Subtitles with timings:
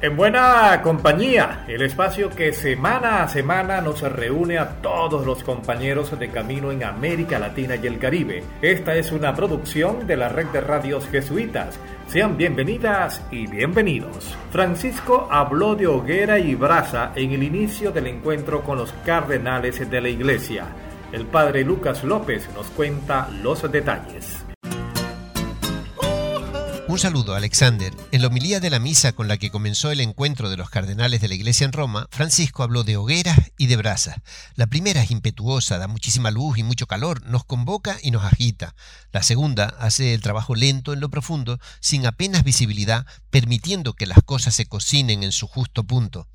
[0.00, 6.16] En buena compañía, el espacio que semana a semana nos reúne a todos los compañeros
[6.16, 8.44] de camino en América Latina y el Caribe.
[8.62, 11.80] Esta es una producción de la red de radios jesuitas.
[12.06, 14.36] Sean bienvenidas y bienvenidos.
[14.52, 20.00] Francisco habló de hoguera y brasa en el inicio del encuentro con los cardenales de
[20.00, 20.66] la iglesia.
[21.10, 24.47] El padre Lucas López nos cuenta los detalles.
[26.98, 27.94] Un saludo, Alexander.
[28.10, 31.20] En la homilía de la misa con la que comenzó el encuentro de los cardenales
[31.20, 34.16] de la Iglesia en Roma, Francisco habló de hogueras y de brasas.
[34.56, 38.74] La primera es impetuosa, da muchísima luz y mucho calor, nos convoca y nos agita.
[39.12, 44.18] La segunda hace el trabajo lento en lo profundo, sin apenas visibilidad, permitiendo que las
[44.24, 46.26] cosas se cocinen en su justo punto.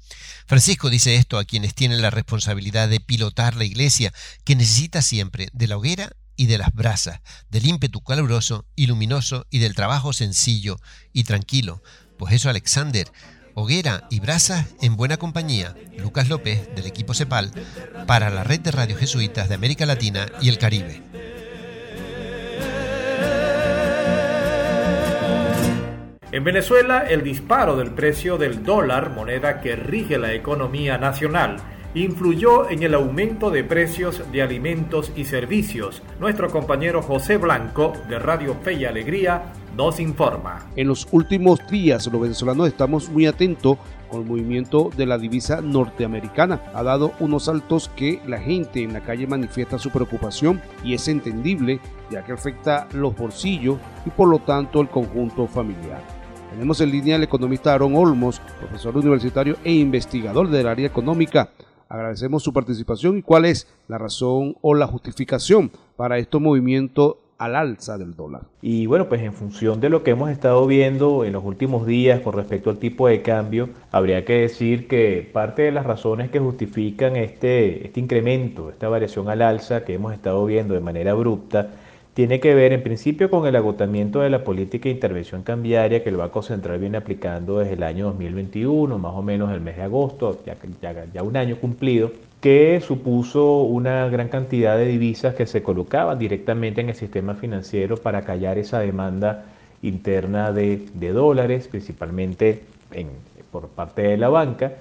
[0.47, 4.13] Francisco dice esto a quienes tienen la responsabilidad de pilotar la Iglesia,
[4.45, 9.45] que necesita siempre de la hoguera y de las brasas, del ímpetu caluroso y luminoso
[9.49, 10.77] y del trabajo sencillo
[11.11, 11.81] y tranquilo.
[12.17, 13.07] Pues eso, Alexander,
[13.55, 15.75] hoguera y brasas en buena compañía.
[15.97, 17.51] Lucas López, del equipo CEPAL,
[18.07, 21.01] para la red de radios jesuitas de América Latina y el Caribe.
[26.33, 31.57] En Venezuela, el disparo del precio del dólar, moneda que rige la economía nacional,
[31.95, 36.01] influyó en el aumento de precios de alimentos y servicios.
[36.19, 40.67] Nuestro compañero José Blanco de Radio Fe y Alegría nos informa.
[40.75, 43.77] En los últimos días los venezolanos estamos muy atentos
[44.09, 46.61] con el movimiento de la divisa norteamericana.
[46.73, 51.07] Ha dado unos saltos que la gente en la calle manifiesta su preocupación y es
[51.07, 51.79] entendible
[52.11, 56.01] ya que afecta los bolsillos y por lo tanto el conjunto familiar.
[56.51, 61.49] Tenemos en línea al economista Aaron Olmos, profesor universitario e investigador del área económica.
[61.93, 67.55] Agradecemos su participación y cuál es la razón o la justificación para estos movimientos al
[67.55, 68.41] alza del dólar.
[68.63, 72.21] Y bueno, pues en función de lo que hemos estado viendo en los últimos días
[72.21, 76.39] con respecto al tipo de cambio, habría que decir que parte de las razones que
[76.39, 81.73] justifican este, este incremento, esta variación al alza que hemos estado viendo de manera abrupta,
[82.13, 86.09] tiene que ver en principio con el agotamiento de la política de intervención cambiaria que
[86.09, 89.83] el Banco Central viene aplicando desde el año 2021, más o menos el mes de
[89.83, 90.55] agosto, ya,
[91.11, 96.81] ya, un año cumplido, que supuso una gran cantidad de divisas que se colocaban directamente
[96.81, 99.45] en el sistema financiero para callar esa demanda
[99.81, 103.07] interna de, dólares, principalmente en,
[103.51, 104.73] por parte de la banca,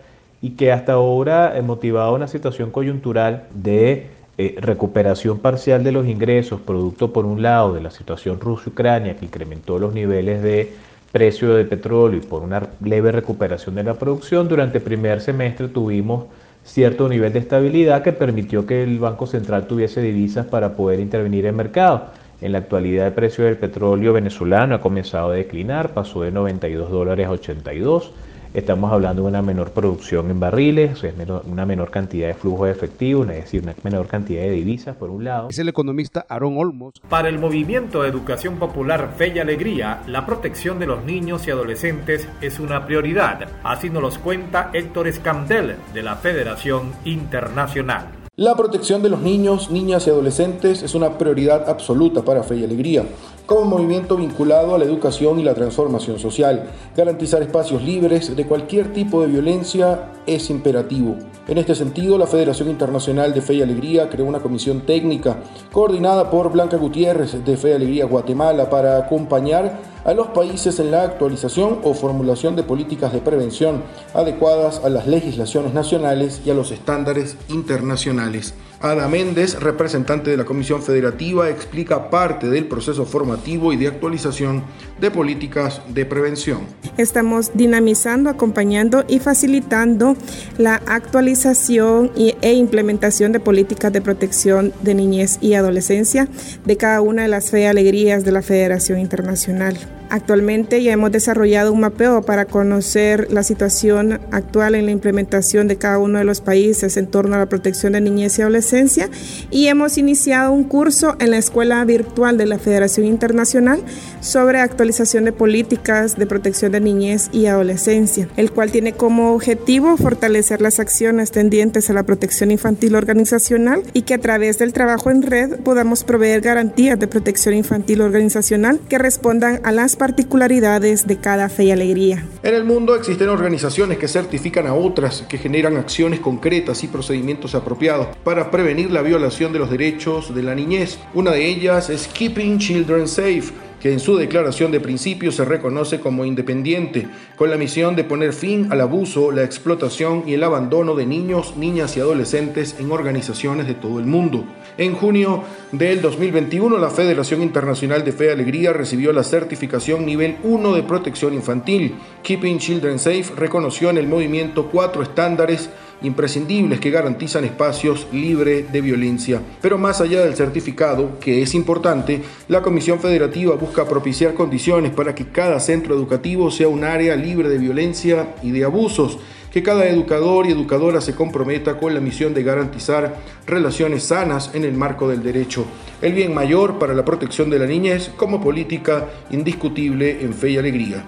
[0.43, 6.61] y que hasta ahora motivaba una situación coyuntural de eh, recuperación parcial de los ingresos,
[6.61, 10.73] producto por un lado de la situación Rusia-Ucrania que incrementó los niveles de
[11.13, 15.69] precio de petróleo y por una leve recuperación de la producción, durante el primer semestre
[15.69, 16.25] tuvimos
[16.65, 21.45] cierto nivel de estabilidad que permitió que el Banco Central tuviese divisas para poder intervenir
[21.45, 22.07] en mercado.
[22.41, 26.91] En la actualidad el precio del petróleo venezolano ha comenzado a declinar, pasó de 92
[26.91, 28.13] dólares a 82
[28.55, 31.15] Estamos hablando de una menor producción en barriles, es
[31.47, 35.09] una menor cantidad de flujo de efectivo, es decir, una menor cantidad de divisas, por
[35.09, 35.49] un lado.
[35.49, 36.95] Es el economista Aaron Olmos.
[37.09, 41.51] Para el movimiento de educación popular Fe y Alegría, la protección de los niños y
[41.51, 43.49] adolescentes es una prioridad.
[43.63, 48.22] Así nos los cuenta Héctor Escandel, de la Federación Internacional.
[48.37, 52.65] La protección de los niños, niñas y adolescentes es una prioridad absoluta para Fe y
[52.65, 53.05] Alegría
[53.45, 56.71] como movimiento vinculado a la educación y la transformación social.
[56.97, 61.19] Garantizar espacios libres de cualquier tipo de violencia es imperativo.
[61.49, 65.39] En este sentido, la Federación Internacional de Fe y Alegría creó una comisión técnica
[65.73, 70.93] coordinada por Blanca Gutiérrez de Fe y Alegría Guatemala para acompañar a los países en
[70.93, 73.83] la actualización o formulación de políticas de prevención
[74.15, 78.55] adecuadas a las legislaciones nacionales y a los estándares internacionales.
[78.83, 84.65] Ada Méndez, representante de la Comisión Federativa, explica parte del proceso formativo y de actualización
[85.01, 86.63] de políticas de prevención.
[86.97, 90.17] Estamos dinamizando, acompañando y facilitando
[90.59, 96.27] la actualización e implementación de políticas de protección de niñez y adolescencia
[96.65, 99.79] de cada una de las fe alegrías de la Federación Internacional.
[100.13, 105.79] Actualmente ya hemos desarrollado un mapeo para conocer la situación actual en la implementación de
[105.79, 109.09] cada uno de los países en torno a la protección de niñez y adolescencia.
[109.51, 113.83] Y hemos iniciado un curso en la Escuela Virtual de la Federación Internacional
[114.21, 119.97] sobre actualización de políticas de protección de niñez y adolescencia, el cual tiene como objetivo
[119.97, 125.11] fortalecer las acciones tendientes a la protección infantil organizacional y que a través del trabajo
[125.11, 131.19] en red podamos proveer garantías de protección infantil organizacional que respondan a las particularidades de
[131.19, 132.27] cada fe y alegría.
[132.43, 137.55] En el mundo existen organizaciones que certifican a otras, que generan acciones concretas y procedimientos
[137.55, 140.99] apropiados para prevenir la violación de los derechos de la niñez.
[141.15, 143.53] Una de ellas es Keeping Children Safe
[143.83, 148.33] que en su declaración de principio se reconoce como independiente, con la misión de poner
[148.33, 153.67] fin al abuso, la explotación y el abandono de niños, niñas y adolescentes en organizaciones
[153.67, 154.45] de todo el mundo.
[154.79, 155.43] En junio
[155.73, 160.83] del 2021, la Federación Internacional de Fe y Alegría recibió la certificación nivel 1 de
[160.85, 161.97] protección infantil.
[162.23, 165.71] Keeping Children Safe reconoció en el movimiento cuatro estándares
[166.03, 169.41] imprescindibles que garantizan espacios libres de violencia.
[169.61, 175.15] Pero más allá del certificado, que es importante, la Comisión Federativa busca propiciar condiciones para
[175.15, 179.19] que cada centro educativo sea un área libre de violencia y de abusos
[179.53, 183.17] que cada educador y educadora se comprometa con la misión de garantizar
[183.47, 185.67] relaciones sanas en el marco del derecho,
[186.01, 190.57] el bien mayor para la protección de la niñez como política indiscutible en fe y
[190.59, 191.05] alegría.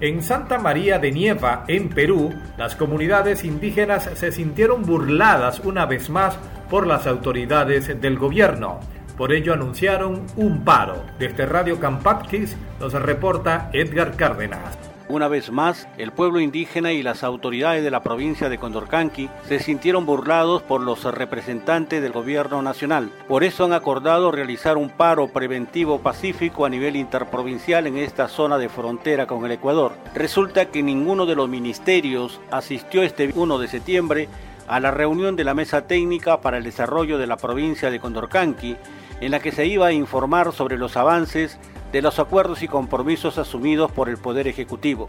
[0.00, 6.08] En Santa María de Nieva, en Perú, las comunidades indígenas se sintieron burladas una vez
[6.08, 6.36] más
[6.70, 8.78] por las autoridades del gobierno.
[9.16, 11.02] Por ello anunciaron un paro.
[11.18, 14.87] Desde Radio Campatquis nos reporta Edgar Cárdenas.
[15.10, 19.58] Una vez más, el pueblo indígena y las autoridades de la provincia de Condorcanqui se
[19.58, 23.10] sintieron burlados por los representantes del gobierno nacional.
[23.26, 28.58] Por eso han acordado realizar un paro preventivo pacífico a nivel interprovincial en esta zona
[28.58, 29.92] de frontera con el Ecuador.
[30.14, 34.28] Resulta que ninguno de los ministerios asistió este 1 de septiembre
[34.66, 38.76] a la reunión de la mesa técnica para el desarrollo de la provincia de Condorcanqui,
[39.22, 41.58] en la que se iba a informar sobre los avances
[41.92, 45.08] de los acuerdos y compromisos asumidos por el Poder Ejecutivo.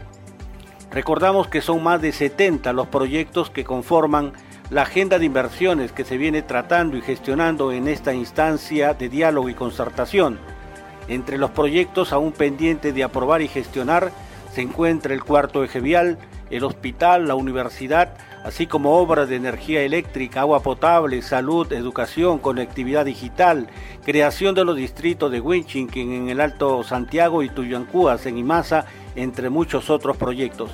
[0.90, 4.32] Recordamos que son más de 70 los proyectos que conforman
[4.70, 9.48] la agenda de inversiones que se viene tratando y gestionando en esta instancia de diálogo
[9.48, 10.38] y concertación.
[11.08, 14.12] Entre los proyectos aún pendientes de aprobar y gestionar
[14.52, 16.18] se encuentra el cuarto eje vial,
[16.50, 18.14] el hospital, la universidad,
[18.44, 23.68] así como obras de energía eléctrica, agua potable, salud, educación, conectividad digital,
[24.04, 29.50] creación de los distritos de Huinchinquen en el Alto Santiago y Tuyancúas en Imasa, entre
[29.50, 30.70] muchos otros proyectos.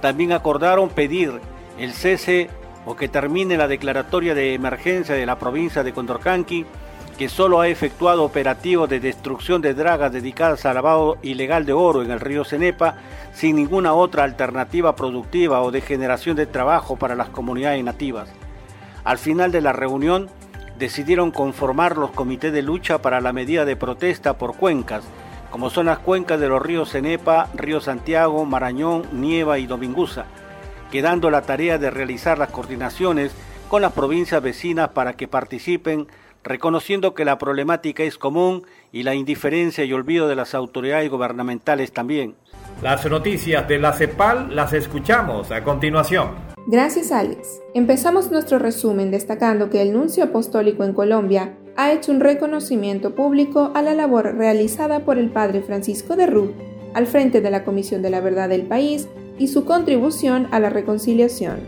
[0.00, 1.40] También acordaron pedir
[1.78, 2.48] el cese
[2.86, 6.66] o que termine la declaratoria de emergencia de la provincia de Condorcanqui,
[7.16, 12.02] que solo ha efectuado operativos de destrucción de dragas dedicadas al lavado ilegal de oro
[12.02, 12.96] en el río Cenepa,
[13.32, 18.28] sin ninguna otra alternativa productiva o de generación de trabajo para las comunidades nativas.
[19.04, 20.28] Al final de la reunión,
[20.78, 25.04] decidieron conformar los comités de lucha para la medida de protesta por cuencas,
[25.50, 30.24] como son las cuencas de los ríos Cenepa, Río Santiago, Marañón, Nieva y Dominguza,
[30.90, 33.32] quedando la tarea de realizar las coordinaciones
[33.68, 36.08] con las provincias vecinas para que participen
[36.44, 41.92] reconociendo que la problemática es común y la indiferencia y olvido de las autoridades gubernamentales
[41.92, 42.34] también.
[42.82, 46.30] Las noticias de la CEPAL las escuchamos a continuación.
[46.66, 47.60] Gracias Alex.
[47.74, 53.72] Empezamos nuestro resumen destacando que el nuncio apostólico en Colombia ha hecho un reconocimiento público
[53.74, 56.52] a la labor realizada por el padre Francisco de Rú
[56.94, 59.08] al frente de la Comisión de la Verdad del país
[59.38, 61.58] y su contribución a la reconciliación.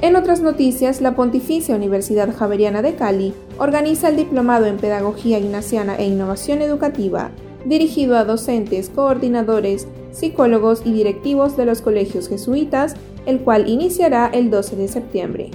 [0.00, 5.96] En otras noticias, la Pontificia Universidad Javeriana de Cali organiza el Diplomado en Pedagogía Ignaciana
[5.96, 7.30] e Innovación Educativa,
[7.64, 12.94] dirigido a docentes, coordinadores, psicólogos y directivos de los colegios jesuitas,
[13.26, 15.50] el cual iniciará el 12 de septiembre.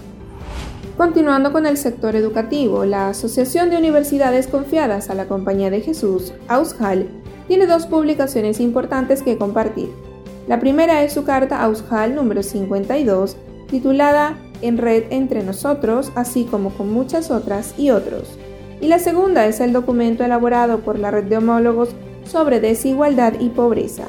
[0.98, 6.34] Continuando con el sector educativo, la Asociación de Universidades Confiadas a la Compañía de Jesús,
[6.50, 7.08] AUSHAL,
[7.48, 9.89] tiene dos publicaciones importantes que compartir.
[10.48, 13.38] La primera es su carta AUSHAL número 52,
[13.70, 18.24] titulada En Red entre nosotros, así como con muchas otras y otros.
[18.82, 21.89] Y la segunda es el documento elaborado por la Red de Homólogos
[22.25, 24.06] sobre Desigualdad y Pobreza,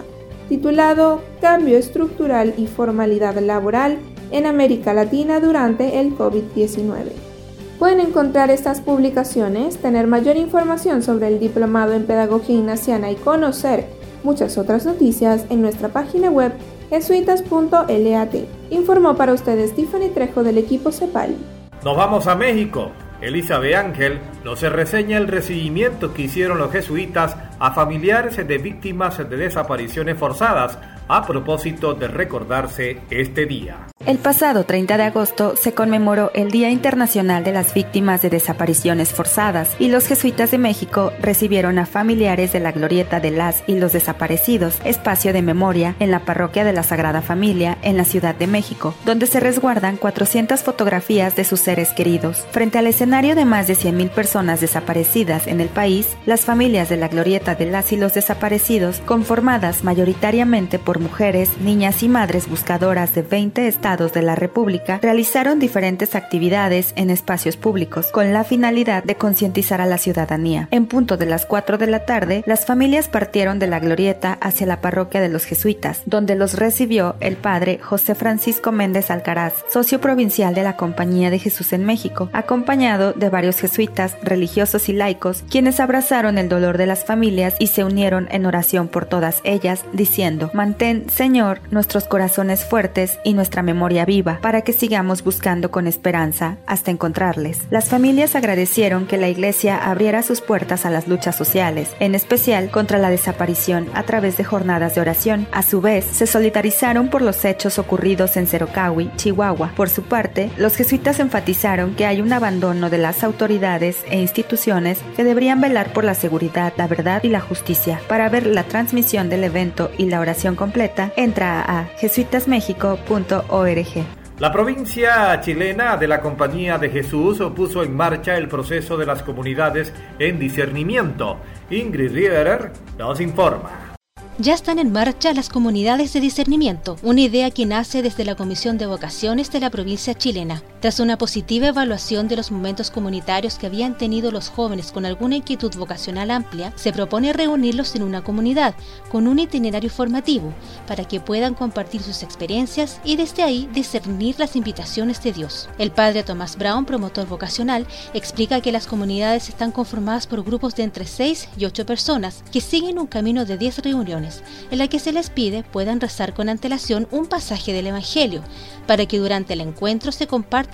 [0.49, 3.99] titulado Cambio estructural y formalidad laboral
[4.31, 7.31] en América Latina durante el COVID-19.
[7.79, 13.87] Pueden encontrar estas publicaciones, tener mayor información sobre el diplomado en Pedagogía Ignaciana y conocer
[14.23, 16.53] muchas otras noticias en nuestra página web
[16.91, 18.35] jesuitas.lat.
[18.71, 21.37] Informó para ustedes Tiffany Trejo del equipo CEPAL.
[21.85, 22.91] Nos vamos a México.
[23.23, 29.37] Elizabeth Ángel nos reseña el recibimiento que hicieron los jesuitas a familiares de víctimas de
[29.37, 30.79] desapariciones forzadas
[31.11, 33.89] a propósito de recordarse este día.
[34.07, 39.11] El pasado 30 de agosto se conmemoró el Día Internacional de las Víctimas de Desapariciones
[39.11, 43.75] Forzadas y los jesuitas de México recibieron a familiares de la Glorieta de las y
[43.75, 48.35] los Desaparecidos, espacio de memoria en la parroquia de la Sagrada Familia en la Ciudad
[48.35, 52.47] de México, donde se resguardan 400 fotografías de sus seres queridos.
[52.53, 56.97] Frente al escenario de más de 100.000 personas desaparecidas en el país, las familias de
[56.97, 63.15] la Glorieta de las y los Desaparecidos, conformadas mayoritariamente por mujeres, niñas y madres buscadoras
[63.15, 69.03] de 20 estados, de la República realizaron diferentes actividades en espacios públicos con la finalidad
[69.05, 70.69] de concientizar a la ciudadanía.
[70.71, 74.67] En punto de las 4 de la tarde, las familias partieron de la glorieta hacia
[74.67, 80.01] la parroquia de los jesuitas, donde los recibió el padre José Francisco Méndez Alcaraz, socio
[80.01, 85.45] provincial de la Compañía de Jesús en México, acompañado de varios jesuitas, religiosos y laicos,
[85.51, 89.85] quienes abrazaron el dolor de las familias y se unieron en oración por todas ellas,
[89.93, 95.87] diciendo, Mantén, Señor, nuestros corazones fuertes y nuestra memoria viva para que sigamos buscando con
[95.87, 97.61] esperanza hasta encontrarles.
[97.71, 102.71] Las familias agradecieron que la Iglesia abriera sus puertas a las luchas sociales, en especial
[102.71, 105.47] contra la desaparición a través de jornadas de oración.
[105.53, 109.73] A su vez, se solidarizaron por los hechos ocurridos en Cerocahui, Chihuahua.
[109.77, 114.99] Por su parte, los jesuitas enfatizaron que hay un abandono de las autoridades e instituciones
[115.17, 118.01] que deberían velar por la seguridad, la verdad y la justicia.
[118.09, 120.80] Para ver la transmisión del evento y la oración completa,
[121.17, 128.49] entra a jesuitasmexico.org la provincia chilena de la Compañía de Jesús puso en marcha el
[128.49, 131.37] proceso de las comunidades en discernimiento.
[131.69, 133.95] Ingrid Riederer nos informa.
[134.39, 138.79] Ya están en marcha las comunidades de discernimiento, una idea que nace desde la Comisión
[138.79, 140.63] de Vocaciones de la provincia chilena.
[140.81, 145.37] Tras una positiva evaluación de los momentos comunitarios que habían tenido los jóvenes con alguna
[145.37, 148.75] inquietud vocacional amplia, se propone reunirlos en una comunidad
[149.11, 150.55] con un itinerario formativo
[150.87, 155.69] para que puedan compartir sus experiencias y desde ahí discernir las invitaciones de Dios.
[155.77, 160.85] El padre Tomás Brown, promotor vocacional, explica que las comunidades están conformadas por grupos de
[160.85, 164.99] entre 6 y 8 personas que siguen un camino de 10 reuniones en la que
[164.99, 168.43] se les pide puedan rezar con antelación un pasaje del Evangelio,
[168.87, 170.27] para que durante el encuentro se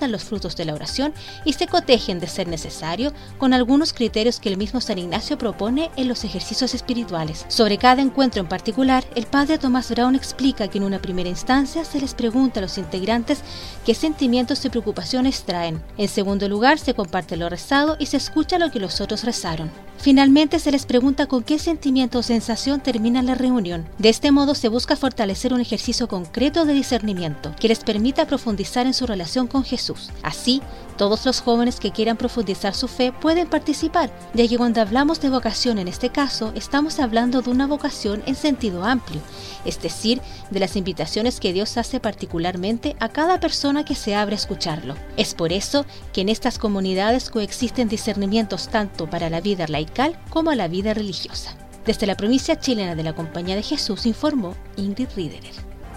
[0.05, 1.13] los frutos de la oración
[1.45, 5.89] y se cotejen de ser necesario con algunos criterios que el mismo San Ignacio propone
[5.95, 7.45] en los ejercicios espirituales.
[7.47, 11.83] Sobre cada encuentro en particular, el padre Tomás Brown explica que en una primera instancia
[11.85, 13.39] se les pregunta a los integrantes
[13.85, 15.81] qué sentimientos y preocupaciones traen.
[15.97, 19.71] En segundo lugar, se comparte lo rezado y se escucha lo que los otros rezaron.
[19.99, 23.85] Finalmente se les pregunta con qué sentimiento o sensación termina la reunión.
[23.97, 28.85] De este modo se busca fortalecer un ejercicio concreto de discernimiento que les permita profundizar
[28.85, 30.11] en su relación con Jesús.
[30.23, 30.61] Así,
[30.97, 35.29] todos los jóvenes que quieran profundizar su fe pueden participar, ya que cuando hablamos de
[35.29, 39.21] vocación en este caso, estamos hablando de una vocación en sentido amplio,
[39.63, 44.35] es decir, de las invitaciones que Dios hace particularmente a cada persona que se abre
[44.35, 44.95] a escucharlo.
[45.15, 50.53] Es por eso que en estas comunidades coexisten discernimientos tanto para la vida laical como
[50.53, 51.55] la vida religiosa.
[51.85, 55.53] Desde la provincia chilena de la Compañía de Jesús informó Ingrid Riederer.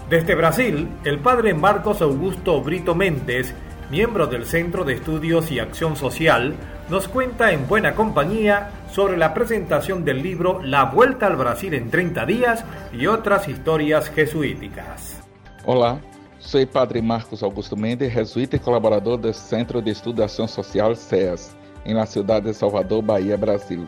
[0.09, 3.53] Desde Brasil, el padre Marcos Augusto Brito Méndez
[3.91, 6.55] miembro del Centro de Estudios y Acción Social,
[6.89, 11.91] nos cuenta en buena compañía sobre la presentación del libro La Vuelta al Brasil en
[11.91, 15.21] 30 días y otras historias jesuíticas.
[15.65, 15.99] Hola,
[16.39, 21.97] soy Padre Marcos Augusto Mendes, jesuita y colaborador del Centro de Estudiación Social CEAS, en
[21.97, 23.85] la ciudad de Salvador, Bahía, Brasil.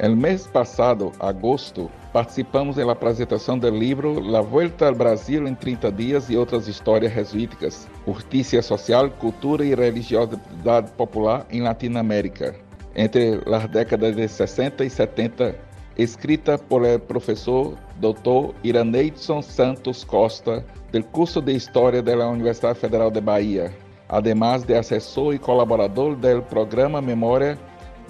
[0.00, 5.56] El mes pasado, agosto, participamos en la presentación del libro La Vuelta al Brasil en
[5.56, 12.54] 30 días y otras historias jesuíticas, justicia social, cultura y religiosidad popular en Latinoamérica,
[12.96, 15.54] entre las décadas de 60 y 70,
[15.94, 18.52] escrita por el profesor Dr.
[18.64, 23.72] Iraneidson Santos Costa del curso de Historia de la Universidad Federal de Bahía,
[24.08, 27.56] además de asesor y colaborador del programa Memoria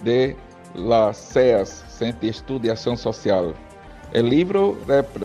[0.02, 0.34] de
[0.74, 3.54] la CEAS, Centro de Estudo e Ação Social.
[4.14, 4.78] O livro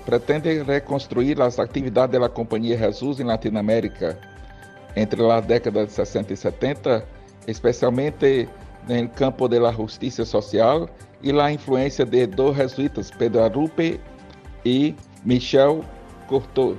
[0.06, 4.18] pretende reconstruir as atividades da Companhia Jesus em Latinoamérica
[4.96, 7.06] entre as décadas de 60 e 70,
[7.48, 8.50] especialmente
[8.88, 10.90] no campo da justiça social
[11.22, 14.00] e a influência de dois jesuítas, Pedro Arrupe
[14.66, 15.84] e Michel
[16.28, 16.78] Courtois.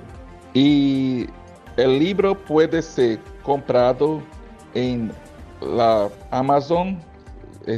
[0.54, 1.28] E
[1.78, 4.22] o livro pode ser comprado
[4.74, 5.10] em
[5.60, 6.94] la Amazon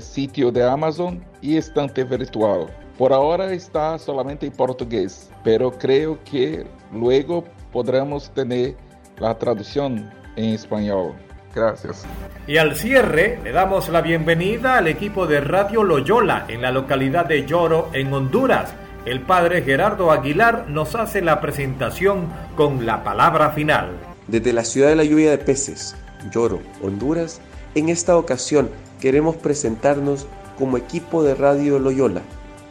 [0.00, 2.66] sitio de Amazon y estante virtual.
[2.98, 8.76] Por ahora está solamente en portugués, pero creo que luego podremos tener
[9.18, 11.14] la traducción en español.
[11.54, 12.04] Gracias.
[12.46, 17.26] Y al cierre le damos la bienvenida al equipo de Radio Loyola en la localidad
[17.26, 18.72] de Lloro, en Honduras.
[19.04, 23.90] El padre Gerardo Aguilar nos hace la presentación con la palabra final.
[24.28, 25.96] Desde la ciudad de la lluvia de peces,
[26.30, 27.40] Lloro, Honduras,
[27.74, 28.70] en esta ocasión
[29.02, 32.22] queremos presentarnos como equipo de Radio Loyola,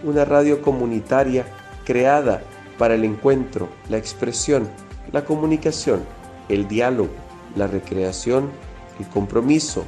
[0.01, 1.45] una radio comunitaria
[1.83, 2.41] creada
[2.77, 4.69] para el encuentro, la expresión,
[5.11, 5.99] la comunicación,
[6.47, 7.09] el diálogo,
[7.57, 8.49] la recreación
[8.97, 9.83] el compromiso,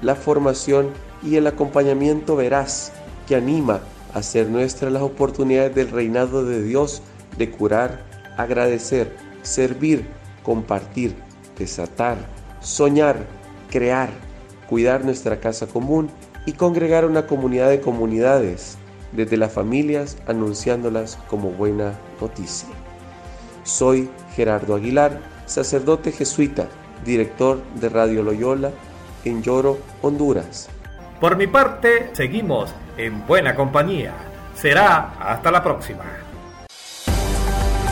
[0.00, 0.90] la formación
[1.20, 2.92] y el acompañamiento veraz
[3.26, 3.80] que anima
[4.14, 7.02] a hacer nuestras las oportunidades del reinado de Dios
[7.36, 8.04] de curar,
[8.36, 10.06] agradecer, servir,
[10.44, 11.16] compartir,
[11.58, 12.18] desatar,
[12.60, 13.26] soñar,
[13.68, 14.27] crear,
[14.68, 16.10] cuidar nuestra casa común
[16.46, 18.78] y congregar una comunidad de comunidades,
[19.12, 22.68] desde las familias anunciándolas como buena noticia.
[23.64, 26.68] Soy Gerardo Aguilar, sacerdote jesuita
[27.04, 28.70] director de Radio Loyola
[29.24, 30.68] en Lloro, Honduras.
[31.20, 34.12] Por mi parte, seguimos en buena compañía.
[34.54, 36.04] Será hasta la próxima.